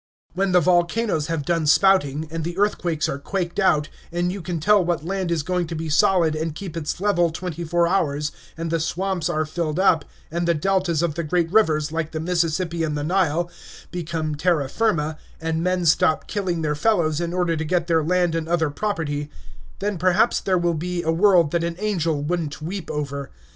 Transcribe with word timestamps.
When 0.33 0.51
the 0.51 0.59
volcanoes 0.59 1.27
have 1.27 1.45
done 1.45 1.67
spouting, 1.67 2.27
and 2.31 2.43
the 2.43 2.57
earthquakes 2.57 3.07
are 3.07 3.19
quaked 3.19 3.59
out, 3.59 3.87
and 4.11 4.31
you 4.31 4.41
can 4.41 4.59
tell 4.59 4.83
what 4.83 5.05
land 5.05 5.29
is 5.29 5.43
going 5.43 5.67
to 5.67 5.75
be 5.75 5.89
solid 5.89 6.35
and 6.35 6.55
keep 6.55 6.75
its 6.75 6.99
level 6.99 7.29
twenty 7.29 7.63
four 7.63 7.85
hours, 7.87 8.31
and 8.57 8.71
the 8.71 8.79
swamps 8.79 9.29
are 9.29 9.45
filled 9.45 9.79
up, 9.79 10.03
and 10.31 10.47
the 10.47 10.55
deltas 10.55 11.03
of 11.03 11.13
the 11.13 11.23
great 11.23 11.51
rivers, 11.51 11.91
like 11.91 12.13
the 12.13 12.19
Mississippi 12.19 12.81
and 12.83 12.97
the 12.97 13.03
Nile, 13.03 13.51
become 13.91 14.33
terra 14.33 14.69
firma, 14.69 15.19
and 15.39 15.61
men 15.61 15.85
stop 15.85 16.25
killing 16.27 16.63
their 16.63 16.73
fellows 16.73 17.21
in 17.21 17.31
order 17.31 17.55
to 17.55 17.63
get 17.63 17.85
their 17.85 18.03
land 18.03 18.33
and 18.33 18.49
other 18.49 18.71
property, 18.71 19.29
then 19.77 19.99
perhaps 19.99 20.39
there 20.39 20.57
will 20.57 20.73
be 20.73 21.03
a 21.03 21.11
world 21.11 21.51
that 21.51 21.63
an 21.63 21.75
angel 21.77 22.23
would 22.23 22.41
n't 22.41 22.59
weep 22.59 22.89
over. 22.89 23.29